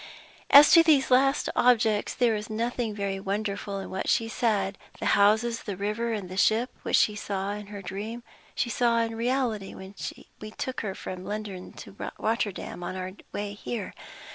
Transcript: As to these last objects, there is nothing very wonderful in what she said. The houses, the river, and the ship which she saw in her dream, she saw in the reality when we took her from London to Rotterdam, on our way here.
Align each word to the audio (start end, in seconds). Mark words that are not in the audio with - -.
As 0.49 0.71
to 0.71 0.81
these 0.81 1.11
last 1.11 1.47
objects, 1.55 2.15
there 2.15 2.33
is 2.35 2.49
nothing 2.49 2.95
very 2.95 3.19
wonderful 3.19 3.77
in 3.79 3.91
what 3.91 4.09
she 4.09 4.27
said. 4.27 4.79
The 4.99 5.05
houses, 5.13 5.61
the 5.61 5.77
river, 5.77 6.11
and 6.11 6.27
the 6.27 6.37
ship 6.37 6.71
which 6.81 6.95
she 6.95 7.15
saw 7.15 7.51
in 7.51 7.67
her 7.67 7.83
dream, 7.83 8.23
she 8.55 8.71
saw 8.71 8.97
in 9.01 9.11
the 9.11 9.15
reality 9.17 9.75
when 9.75 9.93
we 10.39 10.49
took 10.49 10.81
her 10.81 10.95
from 10.95 11.23
London 11.23 11.71
to 11.73 11.95
Rotterdam, 12.17 12.81
on 12.81 12.95
our 12.95 13.11
way 13.31 13.53
here. 13.53 13.93